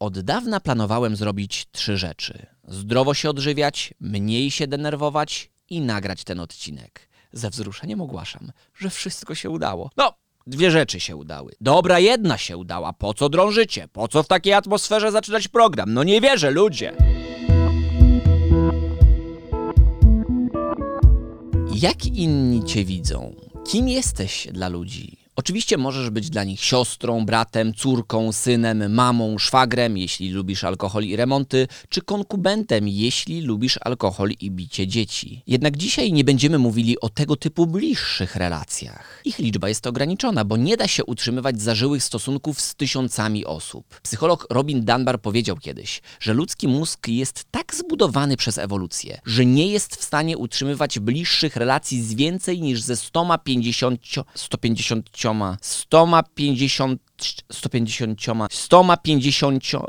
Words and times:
Od 0.00 0.20
dawna 0.20 0.60
planowałem 0.60 1.16
zrobić 1.16 1.66
trzy 1.72 1.96
rzeczy: 1.96 2.46
zdrowo 2.68 3.14
się 3.14 3.30
odżywiać, 3.30 3.94
mniej 4.00 4.50
się 4.50 4.66
denerwować 4.66 5.50
i 5.70 5.80
nagrać 5.80 6.24
ten 6.24 6.40
odcinek. 6.40 7.08
Ze 7.32 7.50
wzruszeniem 7.50 8.00
ogłaszam, 8.00 8.52
że 8.74 8.90
wszystko 8.90 9.34
się 9.34 9.50
udało. 9.50 9.90
No, 9.96 10.12
dwie 10.46 10.70
rzeczy 10.70 11.00
się 11.00 11.16
udały. 11.16 11.52
Dobra, 11.60 11.98
jedna 11.98 12.38
się 12.38 12.56
udała. 12.56 12.92
Po 12.92 13.14
co 13.14 13.28
drążycie? 13.28 13.88
Po 13.88 14.08
co 14.08 14.22
w 14.22 14.28
takiej 14.28 14.52
atmosferze 14.52 15.12
zaczynać 15.12 15.48
program? 15.48 15.94
No 15.94 16.04
nie 16.04 16.20
wierzę, 16.20 16.50
ludzie! 16.50 16.96
Jak 21.74 22.06
inni 22.06 22.64
cię 22.64 22.84
widzą? 22.84 23.34
Kim 23.68 23.88
jesteś 23.88 24.48
dla 24.52 24.68
ludzi? 24.68 25.17
Oczywiście 25.38 25.76
możesz 25.76 26.10
być 26.10 26.30
dla 26.30 26.44
nich 26.44 26.64
siostrą, 26.64 27.26
bratem, 27.26 27.74
córką, 27.74 28.32
synem, 28.32 28.94
mamą, 28.94 29.38
szwagrem, 29.38 29.98
jeśli 29.98 30.30
lubisz 30.30 30.64
alkohol 30.64 31.04
i 31.04 31.16
remonty, 31.16 31.68
czy 31.88 32.02
konkubentem, 32.02 32.88
jeśli 32.88 33.40
lubisz 33.40 33.78
alkohol 33.80 34.30
i 34.40 34.50
bicie 34.50 34.86
dzieci. 34.86 35.42
Jednak 35.46 35.76
dzisiaj 35.76 36.12
nie 36.12 36.24
będziemy 36.24 36.58
mówili 36.58 37.00
o 37.00 37.08
tego 37.08 37.36
typu 37.36 37.66
bliższych 37.66 38.36
relacjach. 38.36 39.20
Ich 39.24 39.38
liczba 39.38 39.68
jest 39.68 39.86
ograniczona, 39.86 40.44
bo 40.44 40.56
nie 40.56 40.76
da 40.76 40.88
się 40.88 41.04
utrzymywać 41.04 41.62
zażyłych 41.62 42.02
stosunków 42.02 42.60
z 42.60 42.74
tysiącami 42.74 43.44
osób. 43.44 44.00
Psycholog 44.02 44.46
Robin 44.50 44.84
Dunbar 44.84 45.20
powiedział 45.20 45.56
kiedyś, 45.56 46.02
że 46.20 46.34
ludzki 46.34 46.68
mózg 46.68 47.08
jest 47.08 47.44
tak 47.50 47.74
zbudowany 47.74 48.36
przez 48.36 48.58
ewolucję, 48.58 49.20
że 49.26 49.46
nie 49.46 49.66
jest 49.66 49.96
w 49.96 50.04
stanie 50.04 50.38
utrzymywać 50.38 50.98
bliższych 50.98 51.56
relacji 51.56 52.02
z 52.02 52.14
więcej 52.14 52.60
niż 52.60 52.80
ze 52.80 52.96
150, 52.96 54.00
150 54.34 55.10
150 55.34 55.86
150, 55.88 56.98
150, 57.52 58.20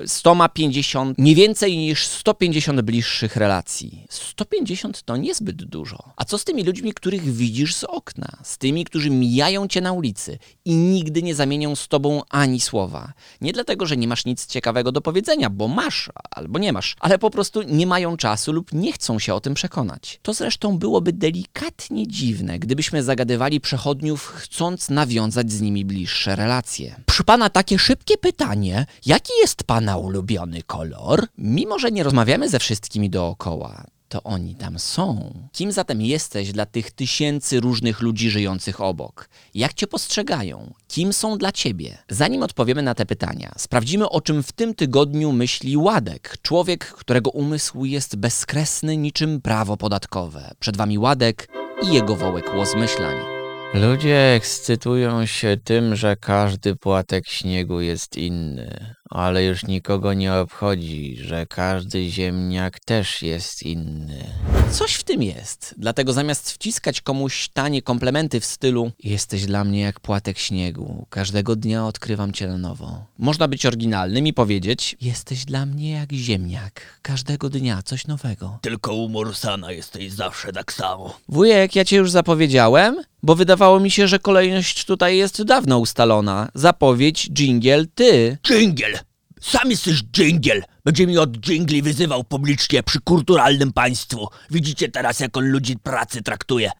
150, 0.08 1.18
nie 1.18 1.36
więcej 1.36 1.78
niż 1.78 2.08
150 2.08 2.82
bliższych 2.82 3.36
relacji. 3.36 4.06
150 4.10 5.04
to 5.04 5.18
niezbyt 5.18 5.64
dużo. 5.64 6.14
A 6.16 6.26
co 6.26 6.38
z 6.38 6.44
tymi 6.44 6.64
ludźmi, 6.64 6.94
których 6.94 7.34
widzisz 7.34 7.76
z 7.76 7.84
okna? 7.84 8.38
Z 8.44 8.58
tymi, 8.58 8.86
którzy 8.86 9.10
mijają 9.10 9.68
cię 9.68 9.82
na 9.82 9.92
ulicy 9.92 10.40
i 10.66 10.76
nigdy 10.76 11.24
nie 11.24 11.36
zamienią 11.36 11.76
z 11.76 11.88
tobą 11.88 12.22
ani 12.30 12.60
słowa. 12.60 13.14
Nie 13.42 13.54
dlatego, 13.54 13.86
że 13.86 13.98
nie 13.98 14.08
masz 14.08 14.26
nic 14.26 14.48
ciekawego 14.48 14.92
do 14.92 15.02
powiedzenia, 15.02 15.50
bo 15.50 15.68
masz 15.68 16.10
albo 16.32 16.60
nie 16.60 16.74
masz, 16.74 16.96
ale 17.00 17.20
po 17.20 17.30
prostu 17.30 17.62
nie 17.62 17.88
mają 17.88 18.18
czasu 18.18 18.52
lub 18.52 18.74
nie 18.74 18.94
chcą 18.94 19.20
się 19.20 19.34
o 19.34 19.40
tym 19.40 19.54
przekonać. 19.54 20.20
To 20.22 20.34
zresztą 20.34 20.78
byłoby 20.78 21.14
delikatnie 21.14 22.08
dziwne, 22.08 22.60
gdybyśmy 22.60 23.04
zagadywali 23.04 23.62
przechodniów, 23.62 24.26
chcąc 24.26 24.90
nawiązać 24.90 25.52
z 25.52 25.62
nimi 25.62 25.86
bliższe 25.86 26.36
relacje 26.36 26.96
proszę 27.20 27.26
pana, 27.26 27.50
takie 27.50 27.80
szybkie 27.80 28.18
pytanie. 28.18 28.86
Jaki 29.06 29.32
jest 29.42 29.64
pana 29.64 29.98
ulubiony 29.98 30.64
kolor? 30.64 31.28
Mimo, 31.38 31.80
że 31.80 31.92
nie 31.92 32.04
rozmawiamy 32.04 32.50
ze 32.50 32.60
wszystkimi 32.60 33.10
dookoła, 33.10 33.84
to 34.10 34.24
oni 34.24 34.56
tam 34.56 34.80
są. 34.80 35.34
Kim 35.52 35.72
zatem 35.72 36.02
jesteś 36.02 36.52
dla 36.52 36.66
tych 36.66 36.92
tysięcy 36.92 37.60
różnych 37.60 38.02
ludzi 38.02 38.30
żyjących 38.30 38.82
obok? 38.82 39.30
Jak 39.54 39.74
cię 39.74 39.88
postrzegają? 39.88 40.74
Kim 40.88 41.14
są 41.14 41.38
dla 41.38 41.52
ciebie? 41.52 41.98
Zanim 42.10 42.44
odpowiemy 42.44 42.82
na 42.82 42.96
te 42.96 43.06
pytania, 43.06 43.52
sprawdzimy 43.58 44.10
o 44.10 44.22
czym 44.22 44.44
w 44.44 44.52
tym 44.52 44.76
tygodniu 44.76 45.32
myśli 45.32 45.78
Ładek, 45.78 46.38
człowiek, 46.42 46.86
którego 46.86 47.30
umysł 47.30 47.86
jest 47.86 48.16
bezkresny 48.16 48.98
niczym 48.98 49.42
prawo 49.42 49.78
podatkowe. 49.78 50.52
Przed 50.60 50.78
wami 50.78 50.98
Ładek 50.98 51.50
i 51.82 51.94
jego 51.94 52.16
wołek 52.16 52.54
łos 52.56 52.76
myślań. 52.76 53.39
Ludzie 53.74 54.34
ekscytują 54.36 55.26
się 55.26 55.58
tym, 55.64 55.96
że 55.96 56.16
każdy 56.16 56.76
płatek 56.76 57.28
śniegu 57.28 57.82
jest 57.82 58.18
inny 58.18 58.96
ale 59.10 59.44
już 59.44 59.64
nikogo 59.66 60.14
nie 60.14 60.34
obchodzi, 60.34 61.18
że 61.22 61.46
każdy 61.46 62.10
ziemniak 62.10 62.80
też 62.80 63.22
jest 63.22 63.64
inny. 63.64 64.24
Coś 64.72 64.94
w 64.94 65.04
tym 65.04 65.24
jest. 65.24 65.76
Dlatego 65.78 66.14
zamiast 66.14 66.52
wciskać 66.52 67.02
komuś 67.02 67.50
tanie 67.50 67.82
komplementy 67.82 68.40
w 68.40 68.46
stylu 68.46 68.92
Jesteś 69.04 69.46
dla 69.46 69.64
mnie 69.64 69.82
jak 69.82 70.00
płatek 70.00 70.40
śniegu, 70.40 71.06
każdego 71.10 71.56
dnia 71.56 71.86
odkrywam 71.86 72.34
cię 72.34 72.48
na 72.48 72.58
nowo. 72.58 73.06
Można 73.18 73.48
być 73.48 73.66
oryginalnym 73.66 74.28
i 74.28 74.34
powiedzieć 74.34 74.98
Jesteś 75.02 75.46
dla 75.46 75.66
mnie 75.66 75.92
jak 75.92 76.14
ziemniak, 76.14 77.00
każdego 77.02 77.50
dnia 77.50 77.82
coś 77.82 78.08
nowego. 78.08 78.60
Tylko 78.62 78.94
u 78.94 79.10
Morsana 79.10 79.72
jesteś 79.72 80.12
zawsze 80.12 80.52
tak 80.54 80.74
samo. 80.74 81.20
Wujek, 81.30 81.76
ja 81.76 81.86
cię 81.86 81.98
już 81.98 82.12
zapowiedziałem? 82.12 82.96
Bo 83.24 83.36
wydawało 83.36 83.80
mi 83.80 83.92
się, 83.92 84.08
że 84.08 84.20
kolejność 84.20 84.86
tutaj 84.86 85.18
jest 85.18 85.44
dawno 85.44 85.80
ustalona. 85.80 86.50
Zapowiedź, 86.54 87.30
dżingiel, 87.34 87.88
ty. 87.96 88.38
Dżingiel! 88.48 88.99
Sam 89.42 89.72
jesteś 89.72 90.04
dżingiel! 90.04 90.64
Będzie 90.86 91.08
mi 91.08 91.18
od 91.18 91.38
dżingli 91.38 91.82
wyzywał 91.82 92.24
publicznie 92.24 92.84
przy 92.84 93.00
kulturalnym 93.02 93.74
państwu. 93.74 94.28
Widzicie 94.52 94.90
teraz, 94.90 95.20
jak 95.20 95.38
on 95.38 95.50
ludzi 95.52 95.78
pracy 95.78 96.22
traktuje. 96.22 96.72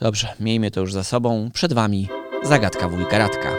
Dobrze, 0.00 0.28
miejmy 0.40 0.70
to 0.70 0.80
już 0.80 0.92
za 0.92 1.04
sobą. 1.04 1.50
Przed 1.54 1.72
wami 1.72 2.08
zagadka 2.42 2.88
wujka 2.88 3.18
Radka. 3.18 3.54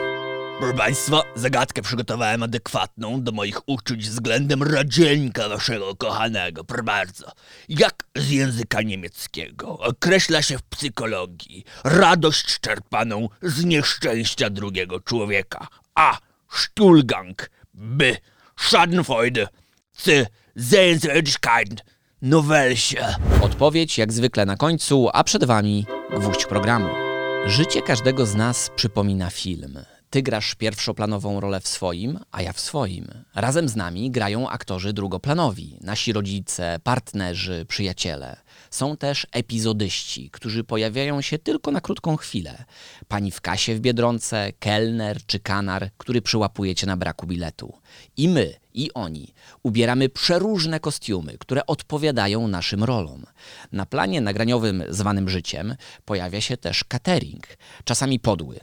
Proszę 0.60 0.78
Państwa, 0.78 1.22
zagadkę 1.36 1.82
przygotowałem 1.82 2.44
adekwatną 2.44 3.24
do 3.24 3.32
moich 3.32 3.70
uczuć 3.70 4.10
względem 4.10 4.64
radzieńka 4.64 5.50
waszego 5.50 5.96
kochanego. 5.96 6.64
Proszę 6.64 6.84
bardzo. 6.84 7.32
Jak 7.70 8.04
z 8.16 8.30
języka 8.30 8.82
niemieckiego 8.82 9.80
określa 9.80 10.42
się 10.42 10.58
w 10.58 10.64
psychologii 10.64 11.64
radość 11.84 12.60
czerpaną 12.60 13.30
z 13.42 13.66
nieszczęścia 13.66 14.50
drugiego 14.50 15.00
człowieka? 15.00 15.68
A. 15.96 16.18
Stuhlgang. 16.52 17.50
B. 17.74 18.06
Schadenfreude. 18.60 19.48
C. 19.98 20.28
Sehenswürdigkeiten. 20.58 21.78
Nowelsie. 22.22 23.16
Odpowiedź 23.42 23.98
jak 23.98 24.14
zwykle 24.14 24.46
na 24.46 24.56
końcu, 24.56 25.10
a 25.14 25.24
przed 25.24 25.44
wami 25.46 25.86
gwóźdź 26.20 26.46
programu. 26.46 26.90
Życie 27.46 27.82
każdego 27.82 28.26
z 28.26 28.36
nas 28.36 28.70
przypomina 28.76 29.30
film. 29.30 29.80
Ty 30.10 30.22
grasz 30.22 30.56
pierwszoplanową 30.56 31.40
rolę 31.40 31.60
w 31.60 31.68
swoim, 31.68 32.20
a 32.32 32.42
ja 32.42 32.54
w 32.54 32.60
swoim. 32.60 33.08
Razem 33.36 33.70
z 33.70 33.76
nami 33.76 34.12
grają 34.12 34.50
aktorzy 34.50 34.94
drugoplanowi, 34.94 35.78
nasi 35.82 36.14
rodzice, 36.14 36.80
partnerzy, 36.84 37.66
przyjaciele. 37.68 38.38
Są 38.76 38.98
też 38.98 39.28
epizodyści, 39.32 40.30
którzy 40.30 40.64
pojawiają 40.64 41.22
się 41.22 41.38
tylko 41.40 41.72
na 41.72 41.82
krótką 41.82 42.18
chwilę. 42.18 42.66
Pani 43.08 43.32
w 43.32 43.42
kasie 43.42 43.76
w 43.76 43.80
Biedronce, 43.80 44.54
kelner 44.60 45.26
czy 45.26 45.40
kanar, 45.40 45.90
który 45.98 46.22
przyłapuje 46.22 46.76
cię 46.76 46.88
na 46.88 46.98
braku 46.98 47.28
biletu. 47.28 47.74
I 48.18 48.30
my, 48.30 48.54
i 48.74 48.94
oni 48.94 49.34
ubieramy 49.64 50.10
przeróżne 50.10 50.80
kostiumy, 50.80 51.38
które 51.38 51.66
odpowiadają 51.66 52.48
naszym 52.48 52.84
rolom. 52.84 53.26
Na 53.72 53.86
planie 53.86 54.22
nagraniowym 54.22 54.84
zwanym 54.90 55.30
życiem 55.30 55.76
pojawia 56.06 56.42
się 56.42 56.58
też 56.58 56.84
catering, 56.84 57.48
czasami 57.84 58.20
podły, 58.20 58.60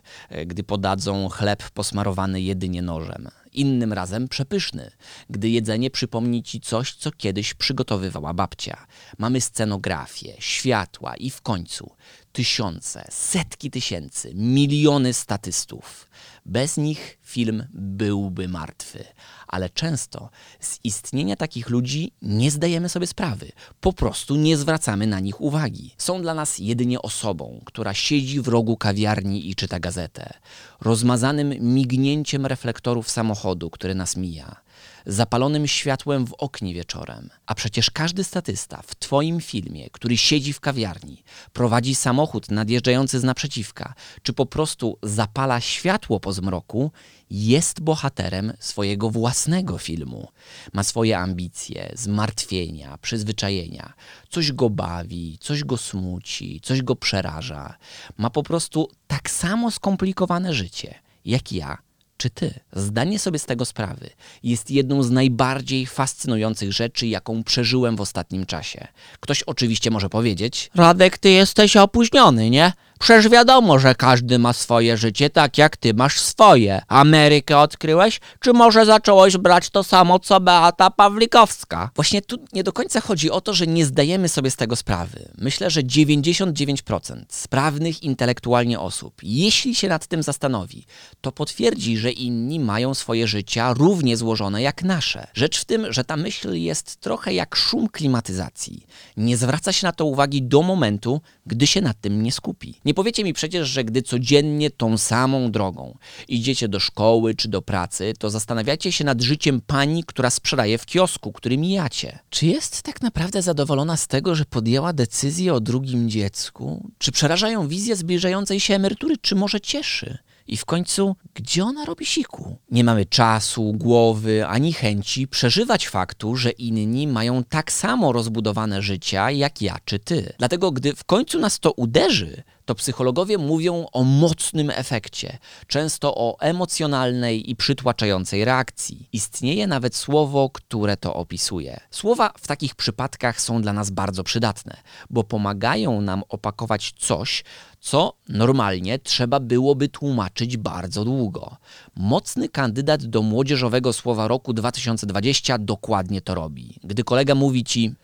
gdy 0.46 0.62
podadzą 0.64 1.28
chleb 1.28 1.70
posmarowany 1.70 2.40
jedynie 2.40 2.82
nożem. 2.82 3.28
Innym 3.52 3.92
razem 3.92 4.28
przepyszny, 4.28 4.90
gdy 5.30 5.48
jedzenie 5.48 5.90
przypomni 5.90 6.42
ci 6.42 6.60
coś, 6.60 6.94
co 6.94 7.10
kiedyś 7.10 7.54
przygotowywała 7.54 8.34
babcia. 8.34 8.86
Mamy 9.18 9.40
scenografię, 9.40 10.34
światła 10.38 11.16
i 11.16 11.30
w 11.30 11.40
końcu 11.40 11.90
tysiące, 12.32 13.04
setki 13.10 13.70
tysięcy, 13.70 14.32
miliony 14.34 15.12
statystów. 15.12 16.08
Bez 16.46 16.76
nich 16.76 17.18
film 17.22 17.66
byłby 17.72 18.48
martwy, 18.48 19.04
ale 19.46 19.70
często 19.70 20.30
z 20.60 20.78
istnienia 20.84 21.36
takich 21.36 21.70
ludzi 21.70 22.12
nie 22.22 22.50
zdajemy 22.50 22.88
sobie 22.88 23.06
sprawy, 23.06 23.52
po 23.80 23.92
prostu 23.92 24.36
nie 24.36 24.56
zwracamy 24.56 25.06
na 25.06 25.20
nich 25.20 25.40
uwagi. 25.40 25.94
Są 25.98 26.22
dla 26.22 26.34
nas 26.34 26.58
jedynie 26.58 27.02
osobą, 27.02 27.60
która 27.64 27.94
siedzi 27.94 28.40
w 28.40 28.48
rogu 28.48 28.76
kawiarni 28.76 29.50
i 29.50 29.54
czyta 29.54 29.80
gazetę, 29.80 30.32
rozmazanym 30.80 31.74
mignięciem 31.74 32.46
reflektorów 32.46 33.10
samochodu, 33.10 33.70
który 33.70 33.94
nas 33.94 34.16
mija 34.16 34.62
zapalonym 35.06 35.66
światłem 35.66 36.26
w 36.26 36.32
oknie 36.32 36.74
wieczorem. 36.74 37.30
A 37.46 37.54
przecież 37.54 37.90
każdy 37.90 38.24
statysta 38.24 38.82
w 38.86 38.94
Twoim 38.94 39.40
filmie, 39.40 39.90
który 39.90 40.16
siedzi 40.16 40.52
w 40.52 40.60
kawiarni, 40.60 41.24
prowadzi 41.52 41.94
samochód 41.94 42.50
nadjeżdżający 42.50 43.20
z 43.20 43.24
naprzeciwka, 43.24 43.94
czy 44.22 44.32
po 44.32 44.46
prostu 44.46 44.98
zapala 45.02 45.60
światło 45.60 46.20
po 46.20 46.32
zmroku, 46.32 46.90
jest 47.30 47.80
bohaterem 47.80 48.52
swojego 48.58 49.10
własnego 49.10 49.78
filmu. 49.78 50.28
Ma 50.72 50.82
swoje 50.82 51.18
ambicje, 51.18 51.92
zmartwienia, 51.94 52.98
przyzwyczajenia. 52.98 53.92
Coś 54.30 54.52
go 54.52 54.70
bawi, 54.70 55.38
coś 55.40 55.64
go 55.64 55.76
smuci, 55.76 56.60
coś 56.60 56.82
go 56.82 56.96
przeraża. 56.96 57.76
Ma 58.16 58.30
po 58.30 58.42
prostu 58.42 58.90
tak 59.06 59.30
samo 59.30 59.70
skomplikowane 59.70 60.54
życie, 60.54 60.94
jak 61.24 61.52
ja 61.52 61.78
czy 62.22 62.30
ty? 62.30 62.54
Zdanie 62.72 63.18
sobie 63.18 63.38
z 63.38 63.46
tego 63.46 63.64
sprawy 63.64 64.10
jest 64.42 64.70
jedną 64.70 65.02
z 65.02 65.10
najbardziej 65.10 65.86
fascynujących 65.86 66.72
rzeczy, 66.72 67.06
jaką 67.06 67.44
przeżyłem 67.44 67.96
w 67.96 68.00
ostatnim 68.00 68.46
czasie. 68.46 68.86
Ktoś 69.20 69.42
oczywiście 69.42 69.90
może 69.90 70.08
powiedzieć: 70.08 70.70
Radek, 70.74 71.18
ty 71.18 71.30
jesteś 71.30 71.76
opóźniony, 71.76 72.50
nie? 72.50 72.72
Przecież 73.02 73.28
wiadomo, 73.28 73.78
że 73.78 73.94
każdy 73.94 74.38
ma 74.38 74.52
swoje 74.52 74.96
życie, 74.96 75.30
tak 75.30 75.58
jak 75.58 75.76
ty 75.76 75.94
masz 75.94 76.20
swoje. 76.20 76.82
Amerykę 76.88 77.58
odkryłeś, 77.58 78.20
czy 78.40 78.52
może 78.52 78.86
zacząłeś 78.86 79.36
brać 79.36 79.70
to 79.70 79.84
samo, 79.84 80.18
co 80.18 80.40
Beata 80.40 80.90
Pawlikowska? 80.90 81.90
Właśnie 81.94 82.22
tu 82.22 82.36
nie 82.52 82.64
do 82.64 82.72
końca 82.72 83.00
chodzi 83.00 83.30
o 83.30 83.40
to, 83.40 83.54
że 83.54 83.66
nie 83.66 83.86
zdajemy 83.86 84.28
sobie 84.28 84.50
z 84.50 84.56
tego 84.56 84.76
sprawy. 84.76 85.28
Myślę, 85.38 85.70
że 85.70 85.82
99% 85.82 87.24
sprawnych 87.28 88.02
intelektualnie 88.02 88.80
osób, 88.80 89.14
jeśli 89.22 89.74
się 89.74 89.88
nad 89.88 90.06
tym 90.06 90.22
zastanowi, 90.22 90.86
to 91.20 91.32
potwierdzi, 91.32 91.96
że 91.96 92.10
inni 92.10 92.60
mają 92.60 92.94
swoje 92.94 93.26
życia 93.26 93.74
równie 93.74 94.16
złożone 94.16 94.62
jak 94.62 94.82
nasze. 94.82 95.26
Rzecz 95.34 95.60
w 95.60 95.64
tym, 95.64 95.92
że 95.92 96.04
ta 96.04 96.16
myśl 96.16 96.52
jest 96.52 96.96
trochę 96.96 97.34
jak 97.34 97.56
szum 97.56 97.88
klimatyzacji. 97.88 98.86
Nie 99.16 99.36
zwraca 99.36 99.72
się 99.72 99.86
na 99.86 99.92
to 99.92 100.04
uwagi 100.04 100.42
do 100.42 100.62
momentu, 100.62 101.20
gdy 101.46 101.66
się 101.66 101.80
nad 101.80 102.00
tym 102.00 102.22
nie 102.22 102.32
skupi. 102.32 102.74
Nie 102.84 102.91
powiecie 102.94 103.24
mi 103.24 103.32
przecież, 103.32 103.68
że 103.68 103.84
gdy 103.84 104.02
codziennie 104.02 104.70
tą 104.70 104.98
samą 104.98 105.50
drogą 105.50 105.98
idziecie 106.28 106.68
do 106.68 106.80
szkoły 106.80 107.34
czy 107.34 107.48
do 107.48 107.62
pracy, 107.62 108.12
to 108.18 108.30
zastanawiacie 108.30 108.92
się 108.92 109.04
nad 109.04 109.20
życiem 109.20 109.60
pani, 109.60 110.04
która 110.04 110.30
sprzedaje 110.30 110.78
w 110.78 110.86
kiosku, 110.86 111.32
który 111.32 111.58
mijacie. 111.58 112.18
Czy 112.30 112.46
jest 112.46 112.82
tak 112.82 113.02
naprawdę 113.02 113.42
zadowolona 113.42 113.96
z 113.96 114.06
tego, 114.06 114.34
że 114.34 114.44
podjęła 114.44 114.92
decyzję 114.92 115.54
o 115.54 115.60
drugim 115.60 116.10
dziecku? 116.10 116.90
Czy 116.98 117.12
przerażają 117.12 117.68
wizje 117.68 117.96
zbliżającej 117.96 118.60
się 118.60 118.74
emerytury, 118.74 119.16
czy 119.18 119.34
może 119.34 119.60
cieszy? 119.60 120.18
I 120.46 120.56
w 120.56 120.64
końcu, 120.64 121.16
gdzie 121.34 121.64
ona 121.64 121.84
robi 121.84 122.06
siku? 122.06 122.56
Nie 122.70 122.84
mamy 122.84 123.06
czasu, 123.06 123.72
głowy 123.72 124.46
ani 124.46 124.72
chęci 124.72 125.28
przeżywać 125.28 125.88
faktu, 125.88 126.36
że 126.36 126.50
inni 126.50 127.06
mają 127.06 127.44
tak 127.44 127.72
samo 127.72 128.12
rozbudowane 128.12 128.82
życia 128.82 129.30
jak 129.30 129.62
ja 129.62 129.76
czy 129.84 129.98
ty. 129.98 130.32
Dlatego, 130.38 130.72
gdy 130.72 130.94
w 130.94 131.04
końcu 131.04 131.38
nas 131.38 131.58
to 131.58 131.72
uderzy, 131.72 132.42
to 132.64 132.74
psychologowie 132.74 133.38
mówią 133.38 133.86
o 133.92 134.04
mocnym 134.04 134.70
efekcie, 134.70 135.38
często 135.66 136.14
o 136.14 136.36
emocjonalnej 136.40 137.50
i 137.50 137.56
przytłaczającej 137.56 138.44
reakcji. 138.44 139.08
Istnieje 139.12 139.66
nawet 139.66 139.96
słowo, 139.96 140.50
które 140.52 140.96
to 140.96 141.14
opisuje. 141.14 141.80
Słowa 141.90 142.32
w 142.38 142.46
takich 142.46 142.74
przypadkach 142.74 143.40
są 143.40 143.62
dla 143.62 143.72
nas 143.72 143.90
bardzo 143.90 144.24
przydatne, 144.24 144.76
bo 145.10 145.24
pomagają 145.24 146.00
nam 146.00 146.22
opakować 146.28 146.92
coś, 146.98 147.44
co 147.80 148.14
normalnie 148.28 148.98
trzeba 148.98 149.40
byłoby 149.40 149.88
tłumaczyć 149.88 150.56
bardzo 150.56 151.04
długo. 151.04 151.56
Mocny 151.96 152.48
kandydat 152.48 153.04
do 153.04 153.22
młodzieżowego 153.22 153.92
słowa 153.92 154.28
roku 154.28 154.52
2020 154.52 155.58
dokładnie 155.58 156.20
to 156.20 156.34
robi. 156.34 156.78
Gdy 156.84 157.04
kolega 157.04 157.34
mówi 157.34 157.64
ci. 157.64 157.94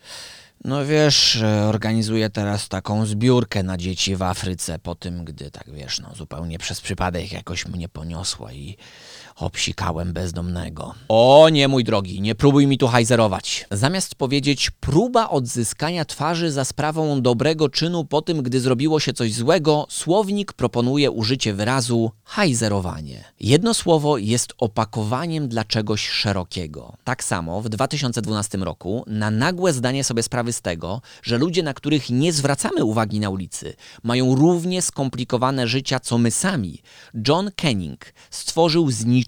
No 0.64 0.86
wiesz, 0.86 1.42
organizuję 1.68 2.30
teraz 2.30 2.68
taką 2.68 3.06
zbiórkę 3.06 3.62
na 3.62 3.76
dzieci 3.76 4.16
w 4.16 4.22
Afryce 4.22 4.78
po 4.78 4.94
tym, 4.94 5.24
gdy 5.24 5.50
tak 5.50 5.70
wiesz, 5.72 6.00
no 6.00 6.14
zupełnie 6.14 6.58
przez 6.58 6.80
przypadek 6.80 7.32
jakoś 7.32 7.66
mnie 7.66 7.88
poniosło 7.88 8.50
i 8.50 8.76
obsikałem 9.40 10.12
bezdomnego. 10.12 10.94
O 11.08 11.48
nie, 11.52 11.68
mój 11.68 11.84
drogi, 11.84 12.20
nie 12.20 12.34
próbuj 12.34 12.66
mi 12.66 12.78
tu 12.78 12.86
hajzerować. 12.86 13.66
Zamiast 13.70 14.14
powiedzieć 14.14 14.70
próba 14.70 15.30
odzyskania 15.30 16.04
twarzy 16.04 16.50
za 16.50 16.64
sprawą 16.64 17.22
dobrego 17.22 17.68
czynu 17.68 18.04
po 18.04 18.22
tym, 18.22 18.42
gdy 18.42 18.60
zrobiło 18.60 19.00
się 19.00 19.12
coś 19.12 19.34
złego, 19.34 19.86
słownik 19.90 20.52
proponuje 20.52 21.10
użycie 21.10 21.54
wyrazu 21.54 22.10
hajzerowanie. 22.24 23.24
Jedno 23.40 23.74
słowo 23.74 24.18
jest 24.18 24.54
opakowaniem 24.58 25.48
dla 25.48 25.64
czegoś 25.64 26.08
szerokiego. 26.08 26.96
Tak 27.04 27.24
samo 27.24 27.62
w 27.62 27.68
2012 27.68 28.58
roku 28.58 29.04
na 29.06 29.30
nagłe 29.30 29.72
zdanie 29.72 30.04
sobie 30.04 30.22
sprawy 30.22 30.52
z 30.52 30.60
tego, 30.60 31.00
że 31.22 31.38
ludzie, 31.38 31.62
na 31.62 31.74
których 31.74 32.10
nie 32.10 32.32
zwracamy 32.32 32.84
uwagi 32.84 33.20
na 33.20 33.30
ulicy, 33.30 33.74
mają 34.02 34.34
równie 34.34 34.82
skomplikowane 34.82 35.68
życia 35.68 36.00
co 36.00 36.18
my 36.18 36.30
sami, 36.30 36.82
John 37.28 37.50
Kenning 37.56 38.12
stworzył 38.30 38.90
z 38.90 39.04
niczego 39.04 39.27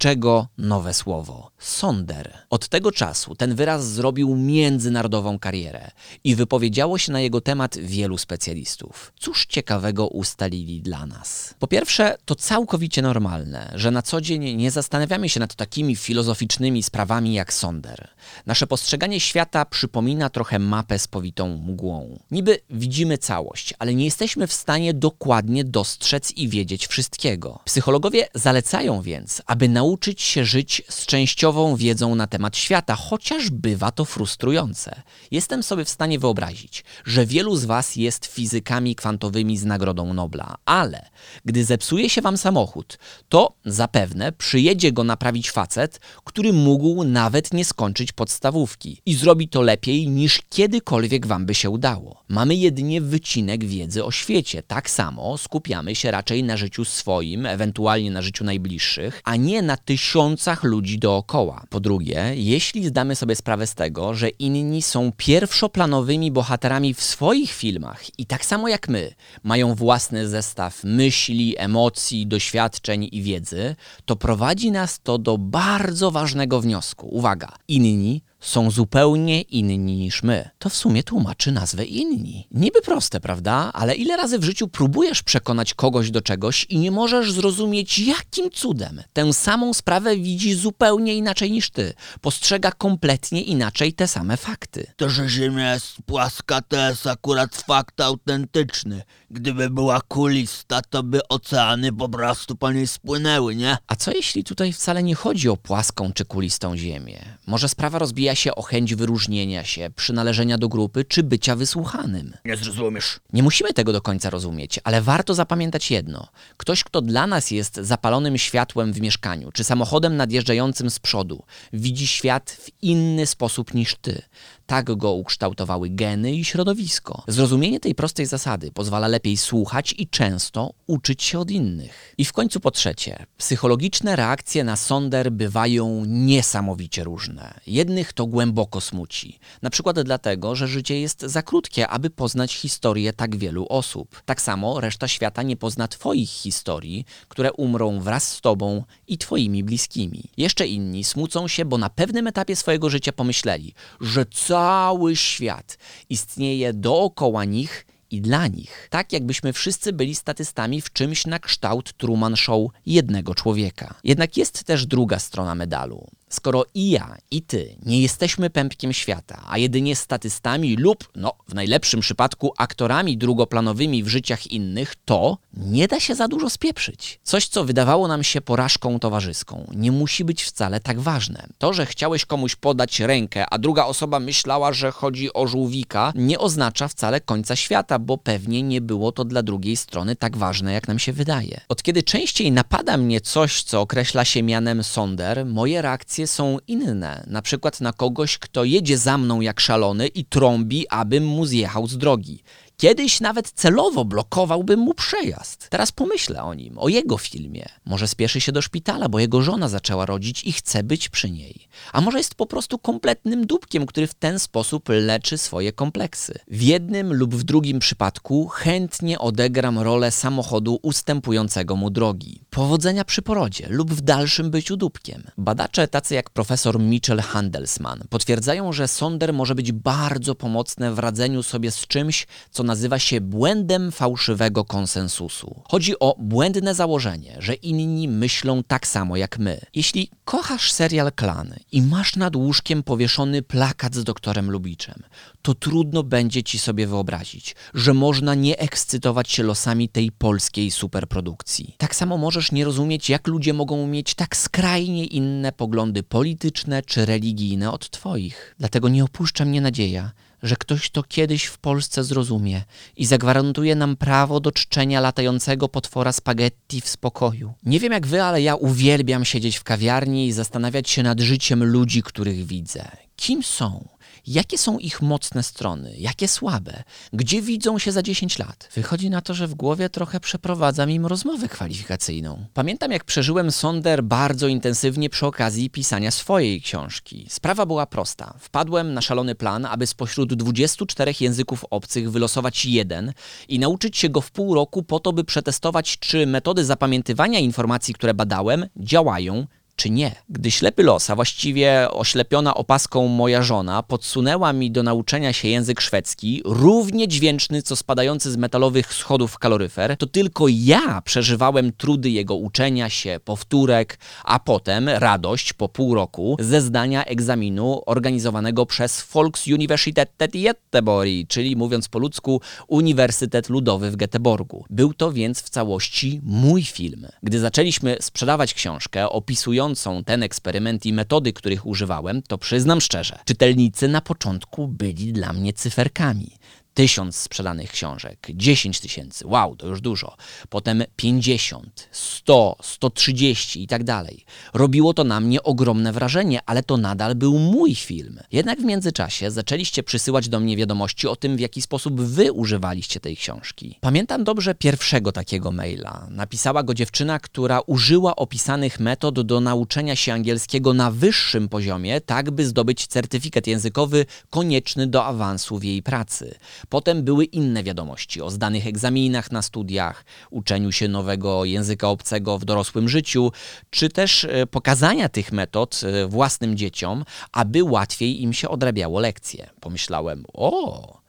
nowe 0.58 0.94
słowo 0.94 1.50
sonder. 1.58 2.38
Od 2.50 2.68
tego 2.68 2.92
czasu 2.92 3.34
ten 3.34 3.54
wyraz 3.54 3.88
zrobił 3.88 4.36
międzynarodową 4.36 5.38
karierę 5.38 5.90
i 6.24 6.34
wypowiedziało 6.34 6.98
się 6.98 7.12
na 7.12 7.20
jego 7.20 7.40
temat 7.40 7.78
wielu 7.78 8.18
specjalistów. 8.18 9.12
Cóż 9.20 9.46
ciekawego 9.46 10.08
ustalili 10.08 10.82
dla 10.82 11.06
nas? 11.06 11.54
Po 11.58 11.66
pierwsze, 11.66 12.16
to 12.24 12.34
całkowicie 12.34 13.02
normalne, 13.02 13.72
że 13.74 13.90
na 13.90 14.02
co 14.02 14.20
dzień 14.20 14.56
nie 14.56 14.70
zastanawiamy 14.70 15.28
się 15.28 15.40
nad 15.40 15.54
takimi 15.54 15.96
filozoficznymi 15.96 16.82
sprawami 16.82 17.34
jak 17.34 17.52
sonder. 17.52 18.08
Nasze 18.46 18.66
postrzeganie 18.66 19.20
świata 19.20 19.64
przypomina 19.64 20.30
trochę 20.30 20.58
mapę 20.58 20.98
z 20.98 21.08
powitą 21.08 21.56
mgłą. 21.56 22.18
Niby 22.30 22.60
widzimy 22.70 23.18
całość, 23.18 23.74
ale 23.78 23.94
nie 23.94 24.04
jesteśmy 24.04 24.46
w 24.46 24.52
stanie 24.52 24.94
dokładnie 24.94 25.64
dostrzec 25.64 26.32
i 26.32 26.48
wiedzieć 26.48 26.86
wszystkiego. 26.86 27.58
Psychologowie 27.64 28.28
zalecają 28.34 29.02
więc, 29.02 29.42
aby 29.46 29.68
nauczyć 29.90 30.22
się 30.22 30.44
żyć 30.44 30.82
z 30.88 31.06
częściową 31.06 31.76
wiedzą 31.76 32.14
na 32.14 32.26
temat 32.26 32.56
świata, 32.56 32.96
chociaż 32.96 33.50
bywa 33.50 33.90
to 33.90 34.04
frustrujące. 34.04 35.02
Jestem 35.30 35.62
sobie 35.62 35.84
w 35.84 35.88
stanie 35.88 36.18
wyobrazić, 36.18 36.84
że 37.04 37.26
wielu 37.26 37.56
z 37.56 37.64
Was 37.64 37.96
jest 37.96 38.26
fizykami 38.26 38.94
kwantowymi 38.94 39.58
z 39.58 39.64
Nagrodą 39.64 40.14
Nobla, 40.14 40.56
ale 40.64 41.10
gdy 41.44 41.64
zepsuje 41.64 42.10
się 42.10 42.22
Wam 42.22 42.36
samochód, 42.36 42.98
to 43.28 43.52
zapewne 43.64 44.32
przyjedzie 44.32 44.92
go 44.92 45.04
naprawić 45.04 45.50
facet, 45.50 46.00
który 46.24 46.52
mógł 46.52 47.04
nawet 47.04 47.52
nie 47.52 47.64
skończyć 47.64 48.12
podstawówki 48.12 49.02
i 49.06 49.14
zrobi 49.14 49.48
to 49.48 49.62
lepiej 49.62 50.08
niż 50.08 50.40
kiedykolwiek 50.50 51.26
Wam 51.26 51.46
by 51.46 51.54
się 51.54 51.70
udało. 51.70 52.24
Mamy 52.28 52.54
jedynie 52.54 53.00
wycinek 53.00 53.64
wiedzy 53.64 54.04
o 54.04 54.10
świecie. 54.10 54.62
Tak 54.62 54.90
samo 54.90 55.38
skupiamy 55.38 55.94
się 55.94 56.10
raczej 56.10 56.44
na 56.44 56.56
życiu 56.56 56.84
swoim, 56.84 57.46
ewentualnie 57.46 58.10
na 58.10 58.22
życiu 58.22 58.44
najbliższych, 58.44 59.20
a 59.24 59.36
nie 59.36 59.62
na 59.62 59.76
tysiącach 59.84 60.64
ludzi 60.64 60.98
dookoła. 60.98 61.64
Po 61.70 61.80
drugie, 61.80 62.32
jeśli 62.34 62.86
zdamy 62.86 63.16
sobie 63.16 63.36
sprawę 63.36 63.66
z 63.66 63.74
tego, 63.74 64.14
że 64.14 64.28
inni 64.28 64.82
są 64.82 65.12
pierwszoplanowymi 65.16 66.30
bohaterami 66.30 66.94
w 66.94 67.02
swoich 67.02 67.50
filmach 67.52 68.18
i 68.18 68.26
tak 68.26 68.44
samo 68.44 68.68
jak 68.68 68.88
my 68.88 69.14
mają 69.42 69.74
własny 69.74 70.28
zestaw 70.28 70.84
myśli, 70.84 71.54
emocji, 71.58 72.26
doświadczeń 72.26 73.08
i 73.12 73.22
wiedzy, 73.22 73.76
to 74.04 74.16
prowadzi 74.16 74.70
nas 74.70 75.00
to 75.02 75.18
do 75.18 75.38
bardzo 75.38 76.10
ważnego 76.10 76.60
wniosku. 76.60 77.08
Uwaga, 77.08 77.52
inni 77.68 78.22
są 78.40 78.70
zupełnie 78.70 79.40
inni 79.40 79.96
niż 79.96 80.22
my. 80.22 80.50
To 80.58 80.68
w 80.68 80.74
sumie 80.74 81.02
tłumaczy 81.02 81.52
nazwę 81.52 81.84
inni. 81.84 82.48
Niby 82.50 82.82
proste, 82.82 83.20
prawda? 83.20 83.70
Ale 83.72 83.94
ile 83.94 84.16
razy 84.16 84.38
w 84.38 84.44
życiu 84.44 84.68
próbujesz 84.68 85.22
przekonać 85.22 85.74
kogoś 85.74 86.10
do 86.10 86.22
czegoś 86.22 86.64
i 86.64 86.78
nie 86.78 86.90
możesz 86.90 87.32
zrozumieć, 87.32 87.98
jakim 87.98 88.50
cudem 88.50 89.02
tę 89.12 89.32
samą 89.32 89.74
sprawę 89.74 90.16
widzi 90.16 90.54
zupełnie 90.54 91.14
inaczej 91.14 91.50
niż 91.50 91.70
ty. 91.70 91.94
Postrzega 92.20 92.72
kompletnie 92.72 93.42
inaczej 93.42 93.92
te 93.92 94.08
same 94.08 94.36
fakty. 94.36 94.92
To, 94.96 95.10
że 95.10 95.28
Ziemia 95.28 95.74
jest 95.74 95.96
płaska, 96.06 96.62
to 96.62 96.88
jest 96.88 97.06
akurat 97.06 97.56
fakt 97.56 98.00
autentyczny. 98.00 99.02
Gdyby 99.32 99.70
była 99.70 100.00
kulista, 100.00 100.82
to 100.82 101.02
by 101.02 101.28
oceany 101.28 101.92
po 101.92 102.08
prostu 102.08 102.56
po 102.56 102.72
niej 102.72 102.86
spłynęły, 102.86 103.56
nie? 103.56 103.76
A 103.86 103.96
co 103.96 104.10
jeśli 104.12 104.44
tutaj 104.44 104.72
wcale 104.72 105.02
nie 105.02 105.14
chodzi 105.14 105.48
o 105.48 105.56
płaską 105.56 106.12
czy 106.12 106.24
kulistą 106.24 106.76
Ziemię? 106.76 107.38
Może 107.46 107.68
sprawa 107.68 107.98
rozbija 107.98 108.34
się 108.34 108.54
o 108.54 108.62
chęć 108.62 108.94
wyróżnienia 108.94 109.64
się, 109.64 109.90
przynależenia 109.96 110.58
do 110.58 110.68
grupy 110.68 111.04
czy 111.04 111.22
bycia 111.22 111.56
wysłuchanym. 111.56 112.36
Nie 112.44 112.56
zrozumiesz. 112.56 113.20
Nie 113.32 113.42
musimy 113.42 113.72
tego 113.72 113.92
do 113.92 114.00
końca 114.00 114.30
rozumieć, 114.30 114.80
ale 114.84 115.02
warto 115.02 115.34
zapamiętać 115.34 115.90
jedno. 115.90 116.28
Ktoś, 116.56 116.84
kto 116.84 117.00
dla 117.02 117.26
nas 117.26 117.50
jest 117.50 117.76
zapalonym 117.76 118.38
światłem 118.38 118.92
w 118.92 119.00
mieszkaniu, 119.00 119.52
czy 119.52 119.64
samochodem 119.64 120.16
nadjeżdżającym 120.16 120.90
z 120.90 120.98
przodu, 120.98 121.44
widzi 121.72 122.06
świat 122.06 122.50
w 122.50 122.82
inny 122.82 123.26
sposób 123.26 123.74
niż 123.74 123.94
ty. 123.94 124.22
Tak 124.70 124.96
go 124.96 125.12
ukształtowały 125.12 125.88
geny 125.90 126.32
i 126.32 126.44
środowisko. 126.44 127.22
Zrozumienie 127.28 127.80
tej 127.80 127.94
prostej 127.94 128.26
zasady 128.26 128.72
pozwala 128.72 129.08
lepiej 129.08 129.36
słuchać 129.36 129.94
i 129.98 130.08
często 130.08 130.72
uczyć 130.86 131.22
się 131.22 131.38
od 131.38 131.50
innych. 131.50 132.14
I 132.18 132.24
w 132.24 132.32
końcu 132.32 132.60
po 132.60 132.70
trzecie, 132.70 133.26
psychologiczne 133.38 134.16
reakcje 134.16 134.64
na 134.64 134.76
sonder 134.76 135.32
bywają 135.32 136.04
niesamowicie 136.04 137.04
różne. 137.04 137.54
Jednych 137.66 138.12
to 138.12 138.26
głęboko 138.26 138.80
smuci. 138.80 139.38
Na 139.62 139.70
przykład 139.70 140.00
dlatego, 140.00 140.56
że 140.56 140.68
życie 140.68 141.00
jest 141.00 141.20
za 141.20 141.42
krótkie, 141.42 141.88
aby 141.88 142.10
poznać 142.10 142.54
historię 142.54 143.12
tak 143.12 143.36
wielu 143.36 143.66
osób. 143.68 144.22
Tak 144.24 144.42
samo 144.42 144.80
reszta 144.80 145.08
świata 145.08 145.42
nie 145.42 145.56
pozna 145.56 145.88
Twoich 145.88 146.30
historii, 146.30 147.04
które 147.28 147.52
umrą 147.52 148.00
wraz 148.00 148.32
z 148.32 148.40
Tobą 148.40 148.84
i 149.08 149.18
Twoimi 149.18 149.64
bliskimi. 149.64 150.24
Jeszcze 150.36 150.66
inni 150.66 151.04
smucą 151.04 151.48
się, 151.48 151.64
bo 151.64 151.78
na 151.78 151.90
pewnym 151.90 152.26
etapie 152.26 152.56
swojego 152.56 152.90
życia 152.90 153.12
pomyśleli, 153.12 153.74
że 154.00 154.26
cały 154.60 155.16
świat 155.16 155.78
istnieje 156.08 156.72
dookoła 156.72 157.44
nich 157.44 157.86
i 158.10 158.20
dla 158.20 158.46
nich. 158.46 158.88
Tak 158.90 159.12
jakbyśmy 159.12 159.52
wszyscy 159.52 159.92
byli 159.92 160.14
statystami 160.14 160.80
w 160.80 160.92
czymś 160.92 161.26
na 161.26 161.38
kształt 161.38 161.92
Truman 161.96 162.36
Show 162.36 162.70
jednego 162.86 163.34
człowieka. 163.34 163.94
Jednak 164.04 164.36
jest 164.36 164.64
też 164.64 164.86
druga 164.86 165.18
strona 165.18 165.54
medalu. 165.54 166.06
Skoro 166.32 166.64
i 166.74 166.90
ja, 166.90 167.16
i 167.30 167.42
ty 167.42 167.76
nie 167.86 168.02
jesteśmy 168.02 168.50
pępkiem 168.50 168.92
świata, 168.92 169.44
a 169.48 169.58
jedynie 169.58 169.96
statystami 169.96 170.76
lub, 170.76 171.08
no 171.16 171.32
w 171.48 171.54
najlepszym 171.54 172.00
przypadku, 172.00 172.52
aktorami 172.58 173.18
drugoplanowymi 173.18 174.02
w 174.02 174.08
życiach 174.08 174.46
innych, 174.46 174.94
to 175.04 175.38
nie 175.54 175.88
da 175.88 176.00
się 176.00 176.14
za 176.14 176.28
dużo 176.28 176.50
spieprzyć. 176.50 177.20
Coś, 177.22 177.48
co 177.48 177.64
wydawało 177.64 178.08
nam 178.08 178.24
się 178.24 178.40
porażką 178.40 178.98
towarzyską, 178.98 179.66
nie 179.74 179.92
musi 179.92 180.24
być 180.24 180.42
wcale 180.42 180.80
tak 180.80 181.00
ważne. 181.00 181.46
To, 181.58 181.72
że 181.72 181.86
chciałeś 181.86 182.24
komuś 182.24 182.56
podać 182.56 183.00
rękę, 183.00 183.46
a 183.50 183.58
druga 183.58 183.84
osoba 183.84 184.20
myślała, 184.20 184.72
że 184.72 184.90
chodzi 184.90 185.32
o 185.32 185.46
żółwika, 185.46 186.12
nie 186.14 186.38
oznacza 186.38 186.88
wcale 186.88 187.20
końca 187.20 187.56
świata, 187.56 187.98
bo 187.98 188.18
pewnie 188.18 188.62
nie 188.62 188.80
było 188.80 189.12
to 189.12 189.24
dla 189.24 189.42
drugiej 189.42 189.76
strony 189.76 190.16
tak 190.16 190.36
ważne, 190.36 190.72
jak 190.72 190.88
nam 190.88 190.98
się 190.98 191.12
wydaje. 191.12 191.60
Od 191.68 191.82
kiedy 191.82 192.02
częściej 192.02 192.52
napada 192.52 192.96
mnie 192.96 193.20
coś, 193.20 193.62
co 193.62 193.80
określa 193.80 194.24
się 194.24 194.42
mianem 194.42 194.84
sonder, 194.84 195.46
moje 195.46 195.82
reakcje 195.82 196.19
są 196.26 196.58
inne. 196.66 197.24
Na 197.26 197.42
przykład 197.42 197.80
na 197.80 197.92
kogoś, 197.92 198.38
kto 198.38 198.64
jedzie 198.64 198.98
za 198.98 199.18
mną 199.18 199.40
jak 199.40 199.60
szalony 199.60 200.08
i 200.08 200.24
trąbi, 200.24 200.88
abym 200.88 201.24
mu 201.26 201.46
zjechał 201.46 201.86
z 201.86 201.98
drogi. 201.98 202.42
Kiedyś 202.80 203.20
nawet 203.20 203.50
celowo 203.50 204.04
blokowałbym 204.04 204.80
mu 204.80 204.94
przejazd. 204.94 205.68
Teraz 205.68 205.92
pomyślę 205.92 206.42
o 206.42 206.54
nim, 206.54 206.78
o 206.78 206.88
jego 206.88 207.18
filmie. 207.18 207.66
Może 207.84 208.08
spieszy 208.08 208.40
się 208.40 208.52
do 208.52 208.62
szpitala, 208.62 209.08
bo 209.08 209.18
jego 209.18 209.42
żona 209.42 209.68
zaczęła 209.68 210.06
rodzić 210.06 210.44
i 210.44 210.52
chce 210.52 210.82
być 210.82 211.08
przy 211.08 211.30
niej. 211.30 211.68
A 211.92 212.00
może 212.00 212.18
jest 212.18 212.34
po 212.34 212.46
prostu 212.46 212.78
kompletnym 212.78 213.46
dupkiem, 213.46 213.86
który 213.86 214.06
w 214.06 214.14
ten 214.14 214.38
sposób 214.38 214.88
leczy 214.88 215.38
swoje 215.38 215.72
kompleksy. 215.72 216.38
W 216.48 216.62
jednym 216.62 217.14
lub 217.14 217.34
w 217.34 217.42
drugim 217.42 217.78
przypadku 217.78 218.48
chętnie 218.48 219.18
odegram 219.18 219.78
rolę 219.78 220.10
samochodu 220.10 220.78
ustępującego 220.82 221.76
mu 221.76 221.90
drogi. 221.90 222.44
Powodzenia 222.50 223.04
przy 223.04 223.22
porodzie 223.22 223.66
lub 223.70 223.94
w 223.94 224.00
dalszym 224.00 224.50
byciu 224.50 224.76
dupkiem. 224.76 225.22
Badacze 225.38 225.88
tacy 225.88 226.14
jak 226.14 226.30
profesor 226.30 226.80
Mitchell 226.80 227.20
Handelsman 227.20 228.04
potwierdzają, 228.10 228.72
że 228.72 228.88
sonder 228.88 229.32
może 229.32 229.54
być 229.54 229.72
bardzo 229.72 230.34
pomocne 230.34 230.94
w 230.94 230.98
radzeniu 230.98 231.42
sobie 231.42 231.70
z 231.70 231.86
czymś, 231.86 232.26
co 232.50 232.69
nazywa 232.70 232.98
się 232.98 233.20
błędem 233.20 233.92
fałszywego 233.92 234.64
konsensusu. 234.64 235.62
Chodzi 235.68 235.98
o 236.00 236.16
błędne 236.18 236.74
założenie, 236.74 237.36
że 237.38 237.54
inni 237.54 238.08
myślą 238.08 238.62
tak 238.62 238.86
samo 238.86 239.16
jak 239.16 239.38
my. 239.38 239.60
Jeśli 239.74 240.10
kochasz 240.24 240.72
serial 240.72 241.12
Klan 241.12 241.54
i 241.72 241.82
masz 241.82 242.16
nad 242.16 242.36
łóżkiem 242.36 242.82
powieszony 242.82 243.42
plakat 243.42 243.94
z 243.94 244.04
doktorem 244.04 244.50
Lubiczem, 244.50 245.02
to 245.42 245.54
trudno 245.54 246.02
będzie 246.02 246.42
ci 246.42 246.58
sobie 246.58 246.86
wyobrazić, 246.86 247.56
że 247.74 247.94
można 247.94 248.34
nie 248.34 248.58
ekscytować 248.58 249.30
się 249.30 249.42
losami 249.42 249.88
tej 249.88 250.12
polskiej 250.12 250.70
superprodukcji. 250.70 251.74
Tak 251.78 251.96
samo 251.96 252.18
możesz 252.18 252.52
nie 252.52 252.64
rozumieć, 252.64 253.10
jak 253.10 253.26
ludzie 253.26 253.52
mogą 253.52 253.86
mieć 253.86 254.14
tak 254.14 254.36
skrajnie 254.36 255.04
inne 255.04 255.52
poglądy 255.52 256.02
polityczne 256.02 256.82
czy 256.82 257.06
religijne 257.06 257.72
od 257.72 257.90
twoich. 257.90 258.54
Dlatego 258.58 258.88
nie 258.88 259.04
opuszcza 259.04 259.44
mnie 259.44 259.60
nadzieja, 259.60 260.12
że 260.42 260.56
ktoś 260.56 260.90
to 260.90 261.02
kiedyś 261.02 261.44
w 261.44 261.58
Polsce 261.58 262.04
zrozumie 262.04 262.62
i 262.96 263.06
zagwarantuje 263.06 263.74
nam 263.74 263.96
prawo 263.96 264.40
do 264.40 264.52
czczenia 264.52 265.00
latającego 265.00 265.68
potwora 265.68 266.12
spaghetti 266.12 266.80
w 266.80 266.88
spokoju. 266.88 267.52
Nie 267.62 267.80
wiem 267.80 267.92
jak 267.92 268.06
wy, 268.06 268.22
ale 268.22 268.42
ja 268.42 268.54
uwielbiam 268.54 269.24
siedzieć 269.24 269.56
w 269.56 269.64
kawiarni 269.64 270.26
i 270.26 270.32
zastanawiać 270.32 270.90
się 270.90 271.02
nad 271.02 271.20
życiem 271.20 271.64
ludzi, 271.64 272.02
których 272.02 272.46
widzę. 272.46 272.88
Kim 273.20 273.42
są? 273.42 273.88
Jakie 274.26 274.58
są 274.58 274.78
ich 274.78 275.02
mocne 275.02 275.42
strony, 275.42 275.94
jakie 275.98 276.28
słabe, 276.28 276.82
gdzie 277.12 277.42
widzą 277.42 277.78
się 277.78 277.92
za 277.92 278.02
10 278.02 278.38
lat? 278.38 278.68
Wychodzi 278.74 279.10
na 279.10 279.20
to, 279.20 279.34
że 279.34 279.46
w 279.46 279.54
głowie 279.54 279.88
trochę 279.88 280.20
przeprowadzam 280.20 280.90
im 280.90 281.06
rozmowę 281.06 281.48
kwalifikacyjną. 281.48 282.44
Pamiętam, 282.54 282.92
jak 282.92 283.04
przeżyłem 283.04 283.52
sonder 283.52 284.04
bardzo 284.04 284.48
intensywnie 284.48 285.10
przy 285.10 285.26
okazji 285.26 285.70
pisania 285.70 286.10
swojej 286.10 286.62
książki. 286.62 287.26
Sprawa 287.28 287.66
była 287.66 287.86
prosta. 287.86 288.34
Wpadłem 288.38 288.94
na 288.94 289.00
szalony 289.00 289.34
plan, 289.34 289.66
aby 289.66 289.86
spośród 289.86 290.34
24 290.34 291.14
języków 291.20 291.64
obcych 291.70 292.10
wylosować 292.10 292.66
jeden 292.66 293.12
i 293.48 293.58
nauczyć 293.58 293.98
się 293.98 294.08
go 294.08 294.20
w 294.20 294.30
pół 294.30 294.54
roku 294.54 294.82
po 294.82 295.00
to, 295.00 295.12
by 295.12 295.24
przetestować, 295.24 295.98
czy 295.98 296.26
metody 296.26 296.64
zapamiętywania 296.64 297.38
informacji, 297.38 297.94
które 297.94 298.14
badałem, 298.14 298.66
działają 298.76 299.46
czy 299.80 299.90
nie. 299.90 300.14
Gdy 300.28 300.50
ślepy 300.50 300.82
los, 300.82 301.10
a 301.10 301.14
właściwie 301.14 301.90
oślepiona 301.90 302.54
opaską 302.54 303.08
moja 303.08 303.42
żona, 303.42 303.82
podsunęła 303.82 304.52
mi 304.52 304.70
do 304.70 304.82
nauczenia 304.82 305.32
się 305.32 305.48
język 305.48 305.80
szwedzki, 305.80 306.42
równie 306.44 307.08
dźwięczny 307.08 307.62
co 307.62 307.76
spadający 307.76 308.32
z 308.32 308.36
metalowych 308.36 308.94
schodów 308.94 309.38
kaloryfer, 309.38 309.96
to 309.96 310.06
tylko 310.06 310.44
ja 310.48 311.02
przeżywałem 311.04 311.72
trudy 311.72 312.10
jego 312.10 312.34
uczenia 312.34 312.88
się, 312.88 313.20
powtórek, 313.24 313.98
a 314.24 314.38
potem 314.38 314.88
radość 314.88 315.52
po 315.52 315.68
pół 315.68 315.94
roku 315.94 316.36
ze 316.40 316.60
zdania 316.60 317.04
egzaminu 317.04 317.82
organizowanego 317.86 318.66
przez 318.66 319.02
Volksuniversitetet 319.12 320.34
i 320.34 320.48
Göteborg, 320.48 321.26
czyli 321.28 321.56
mówiąc 321.56 321.88
po 321.88 321.98
ludzku 321.98 322.40
Uniwersytet 322.68 323.48
Ludowy 323.48 323.90
w 323.90 323.96
Göteborgu. 323.96 324.62
Był 324.70 324.94
to 324.94 325.12
więc 325.12 325.42
w 325.42 325.50
całości 325.50 326.20
mój 326.22 326.62
film. 326.62 327.06
Gdy 327.22 327.38
zaczęliśmy 327.38 327.96
sprzedawać 328.00 328.54
książkę 328.54 329.10
opisującą 329.10 329.69
ten 330.04 330.22
eksperyment 330.22 330.86
i 330.86 330.92
metody, 330.92 331.32
których 331.32 331.66
używałem, 331.66 332.22
to 332.22 332.38
przyznam 332.38 332.80
szczerze, 332.80 333.18
czytelnicy 333.24 333.88
na 333.88 334.00
początku 334.00 334.68
byli 334.68 335.12
dla 335.12 335.32
mnie 335.32 335.52
cyferkami 335.52 336.30
tysiąc 336.74 337.16
sprzedanych 337.16 337.70
książek, 337.70 338.26
10 338.34 338.80
tysięcy, 338.80 339.26
wow, 339.26 339.56
to 339.56 339.66
już 339.66 339.80
dużo. 339.80 340.16
Potem 340.48 340.82
50, 340.96 341.88
100, 341.92 342.56
130 342.62 343.62
i 343.62 343.66
tak 343.66 343.84
dalej. 343.84 344.24
Robiło 344.54 344.94
to 344.94 345.04
na 345.04 345.20
mnie 345.20 345.42
ogromne 345.42 345.92
wrażenie, 345.92 346.40
ale 346.46 346.62
to 346.62 346.76
nadal 346.76 347.14
był 347.14 347.38
mój 347.38 347.74
film. 347.74 348.20
Jednak 348.32 348.60
w 348.60 348.64
międzyczasie 348.64 349.30
zaczęliście 349.30 349.82
przysyłać 349.82 350.28
do 350.28 350.40
mnie 350.40 350.56
wiadomości 350.56 351.08
o 351.08 351.16
tym, 351.16 351.36
w 351.36 351.40
jaki 351.40 351.62
sposób 351.62 352.00
wy 352.00 352.32
używaliście 352.32 353.00
tej 353.00 353.16
książki. 353.16 353.78
Pamiętam 353.80 354.24
dobrze 354.24 354.54
pierwszego 354.54 355.12
takiego 355.12 355.52
maila. 355.52 356.06
Napisała 356.10 356.62
go 356.62 356.74
dziewczyna, 356.74 357.18
która 357.18 357.60
użyła 357.60 358.16
opisanych 358.16 358.80
metod 358.80 359.20
do 359.20 359.40
nauczenia 359.40 359.96
się 359.96 360.12
angielskiego 360.12 360.74
na 360.74 360.90
wyższym 360.90 361.48
poziomie, 361.48 362.00
tak 362.00 362.30
by 362.30 362.46
zdobyć 362.46 362.86
certyfikat 362.86 363.46
językowy 363.46 364.06
konieczny 364.30 364.86
do 364.86 365.04
awansu 365.04 365.58
w 365.58 365.64
jej 365.64 365.82
pracy. 365.82 366.34
Potem 366.68 367.02
były 367.02 367.24
inne 367.24 367.62
wiadomości 367.62 368.22
o 368.22 368.30
zdanych 368.30 368.66
egzaminach 368.66 369.32
na 369.32 369.42
studiach, 369.42 370.04
uczeniu 370.30 370.72
się 370.72 370.88
nowego 370.88 371.44
języka 371.44 371.88
obcego 371.88 372.38
w 372.38 372.44
dorosłym 372.44 372.88
życiu, 372.88 373.32
czy 373.70 373.88
też 373.88 374.24
e, 374.24 374.46
pokazania 374.46 375.08
tych 375.08 375.32
metod 375.32 375.80
e, 375.84 376.06
własnym 376.06 376.56
dzieciom, 376.56 377.04
aby 377.32 377.64
łatwiej 377.64 378.22
im 378.22 378.32
się 378.32 378.48
odrabiało 378.48 379.00
lekcje. 379.00 379.50
Pomyślałem, 379.60 380.24
o, 380.32 380.99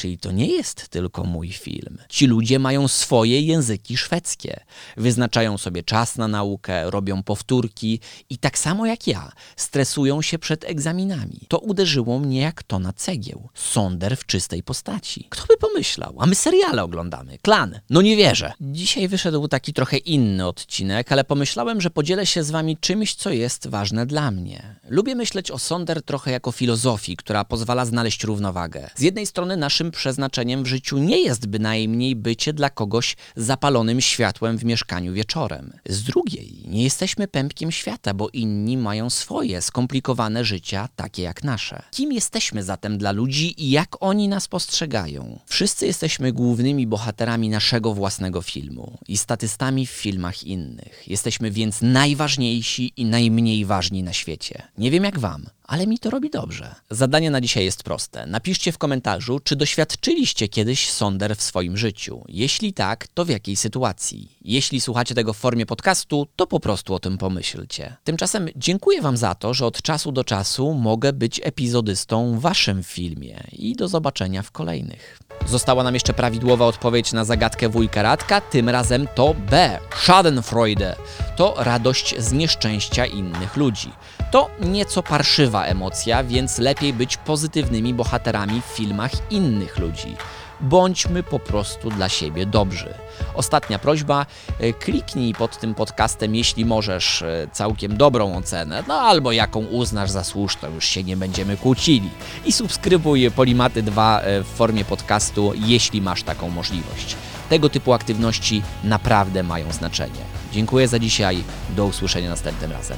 Czyli 0.00 0.18
to 0.18 0.32
nie 0.32 0.46
jest 0.46 0.88
tylko 0.88 1.24
mój 1.24 1.52
film. 1.52 1.98
Ci 2.08 2.26
ludzie 2.26 2.58
mają 2.58 2.88
swoje 2.88 3.40
języki 3.40 3.96
szwedzkie. 3.96 4.60
Wyznaczają 4.96 5.58
sobie 5.58 5.82
czas 5.82 6.16
na 6.16 6.28
naukę, 6.28 6.90
robią 6.90 7.22
powtórki 7.22 8.00
i 8.30 8.38
tak 8.38 8.58
samo 8.58 8.86
jak 8.86 9.06
ja, 9.06 9.32
stresują 9.56 10.22
się 10.22 10.38
przed 10.38 10.64
egzaminami. 10.64 11.40
To 11.48 11.58
uderzyło 11.58 12.18
mnie 12.18 12.40
jak 12.40 12.62
to 12.62 12.78
na 12.78 12.92
cegieł. 12.92 13.48
Sonder 13.54 14.16
w 14.16 14.26
czystej 14.26 14.62
postaci. 14.62 15.26
Kto 15.30 15.46
by 15.46 15.56
pomyślał? 15.56 16.16
A 16.18 16.26
my 16.26 16.34
seriale 16.34 16.82
oglądamy. 16.82 17.38
Klan. 17.42 17.80
No 17.90 18.02
nie 18.02 18.16
wierzę. 18.16 18.52
Dzisiaj 18.60 19.08
wyszedł 19.08 19.48
taki 19.48 19.72
trochę 19.72 19.96
inny 19.96 20.46
odcinek, 20.46 21.12
ale 21.12 21.24
pomyślałem, 21.24 21.80
że 21.80 21.90
podzielę 21.90 22.26
się 22.26 22.44
z 22.44 22.50
wami 22.50 22.76
czymś, 22.76 23.14
co 23.14 23.30
jest 23.30 23.68
ważne 23.68 24.06
dla 24.06 24.30
mnie. 24.30 24.76
Lubię 24.88 25.14
myśleć 25.14 25.50
o 25.50 25.58
Sonder 25.58 26.02
trochę 26.02 26.30
jako 26.30 26.52
filozofii, 26.52 27.16
która 27.16 27.44
pozwala 27.44 27.84
znaleźć 27.84 28.24
równowagę. 28.24 28.90
Z 28.94 29.00
jednej 29.00 29.26
strony 29.26 29.56
naszym 29.56 29.89
przeznaczeniem 29.90 30.64
w 30.64 30.66
życiu 30.66 30.98
nie 30.98 31.18
jest 31.18 31.46
bynajmniej 31.46 32.16
bycie 32.16 32.52
dla 32.52 32.70
kogoś 32.70 33.16
zapalonym 33.36 34.00
światłem 34.00 34.58
w 34.58 34.64
mieszkaniu 34.64 35.12
wieczorem. 35.12 35.72
Z 35.88 36.02
drugiej, 36.02 36.62
nie 36.68 36.84
jesteśmy 36.84 37.28
pępkiem 37.28 37.72
świata, 37.72 38.14
bo 38.14 38.28
inni 38.28 38.76
mają 38.76 39.10
swoje 39.10 39.62
skomplikowane 39.62 40.44
życia, 40.44 40.88
takie 40.96 41.22
jak 41.22 41.44
nasze. 41.44 41.82
Kim 41.90 42.12
jesteśmy 42.12 42.62
zatem 42.62 42.98
dla 42.98 43.12
ludzi 43.12 43.64
i 43.64 43.70
jak 43.70 43.96
oni 44.00 44.28
nas 44.28 44.48
postrzegają? 44.48 45.38
Wszyscy 45.46 45.86
jesteśmy 45.86 46.32
głównymi 46.32 46.86
bohaterami 46.86 47.48
naszego 47.48 47.94
własnego 47.94 48.42
filmu 48.42 48.98
i 49.08 49.16
statystami 49.16 49.86
w 49.86 49.90
filmach 49.90 50.44
innych. 50.44 51.02
Jesteśmy 51.06 51.50
więc 51.50 51.82
najważniejsi 51.82 52.92
i 52.96 53.04
najmniej 53.04 53.64
ważni 53.64 54.02
na 54.02 54.12
świecie. 54.12 54.62
Nie 54.78 54.90
wiem 54.90 55.04
jak 55.04 55.18
wam, 55.18 55.46
ale 55.70 55.86
mi 55.86 55.98
to 55.98 56.10
robi 56.10 56.30
dobrze. 56.30 56.74
Zadanie 56.90 57.30
na 57.30 57.40
dzisiaj 57.40 57.64
jest 57.64 57.82
proste. 57.82 58.26
Napiszcie 58.26 58.72
w 58.72 58.78
komentarzu, 58.78 59.40
czy 59.40 59.56
doświadczyliście 59.56 60.48
kiedyś 60.48 60.90
sonder 60.90 61.36
w 61.36 61.42
swoim 61.42 61.76
życiu. 61.76 62.24
Jeśli 62.28 62.72
tak, 62.72 63.08
to 63.14 63.24
w 63.24 63.28
jakiej 63.28 63.56
sytuacji? 63.56 64.36
Jeśli 64.42 64.80
słuchacie 64.80 65.14
tego 65.14 65.32
w 65.32 65.36
formie 65.36 65.66
podcastu, 65.66 66.26
to 66.36 66.46
po 66.46 66.60
prostu 66.60 66.94
o 66.94 66.98
tym 66.98 67.18
pomyślcie. 67.18 67.96
Tymczasem 68.04 68.48
dziękuję 68.56 69.02
Wam 69.02 69.16
za 69.16 69.34
to, 69.34 69.54
że 69.54 69.66
od 69.66 69.82
czasu 69.82 70.12
do 70.12 70.24
czasu 70.24 70.74
mogę 70.74 71.12
być 71.12 71.40
epizodystą 71.44 72.38
w 72.38 72.40
Waszym 72.40 72.82
filmie 72.82 73.44
i 73.52 73.76
do 73.76 73.88
zobaczenia 73.88 74.42
w 74.42 74.50
kolejnych. 74.50 75.18
Została 75.46 75.82
nam 75.82 75.94
jeszcze 75.94 76.14
prawidłowa 76.14 76.66
odpowiedź 76.66 77.12
na 77.12 77.24
zagadkę 77.24 77.68
wujka 77.68 78.02
Radka, 78.02 78.40
tym 78.40 78.68
razem 78.68 79.08
to 79.14 79.34
B. 79.50 79.78
Schadenfreude. 79.90 80.96
To 81.36 81.54
radość 81.58 82.14
z 82.18 82.32
nieszczęścia 82.32 83.06
innych 83.06 83.56
ludzi. 83.56 83.90
To 84.30 84.50
nieco 84.60 85.02
parszywa 85.02 85.64
emocja, 85.64 86.24
więc 86.24 86.58
lepiej 86.58 86.92
być 86.92 87.16
pozytywnymi 87.16 87.94
bohaterami 87.94 88.60
w 88.60 88.64
filmach 88.64 89.10
innych 89.30 89.78
ludzi. 89.78 90.16
Bądźmy 90.60 91.22
po 91.22 91.38
prostu 91.38 91.90
dla 91.90 92.08
siebie 92.08 92.46
dobrzy. 92.46 92.94
Ostatnia 93.34 93.78
prośba, 93.78 94.26
e, 94.58 94.72
kliknij 94.72 95.34
pod 95.34 95.58
tym 95.58 95.74
podcastem, 95.74 96.34
jeśli 96.34 96.64
możesz, 96.64 97.22
e, 97.22 97.48
całkiem 97.52 97.96
dobrą 97.96 98.36
ocenę, 98.36 98.84
no 98.88 98.94
albo 98.94 99.32
jaką 99.32 99.60
uznasz 99.60 100.10
za 100.10 100.24
słuszną, 100.24 100.74
już 100.74 100.84
się 100.84 101.04
nie 101.04 101.16
będziemy 101.16 101.56
kłócili. 101.56 102.10
I 102.44 102.52
subskrybuj 102.52 103.30
Polimaty 103.30 103.82
2 103.82 104.20
e, 104.20 104.42
w 104.42 104.46
formie 104.46 104.84
podcastu, 104.84 105.52
jeśli 105.56 106.02
masz 106.02 106.22
taką 106.22 106.48
możliwość. 106.50 107.16
Tego 107.48 107.68
typu 107.68 107.92
aktywności 107.92 108.62
naprawdę 108.84 109.42
mają 109.42 109.72
znaczenie. 109.72 110.20
Dziękuję 110.52 110.88
za 110.88 110.98
dzisiaj, 110.98 111.44
do 111.76 111.86
usłyszenia 111.86 112.30
następnym 112.30 112.72
razem. 112.72 112.96